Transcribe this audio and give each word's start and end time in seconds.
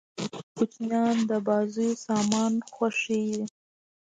کوچنيان 0.55 1.15
د 1.29 1.31
بازيو 1.47 1.99
سامان 2.05 2.53
خوښيي. 2.73 3.41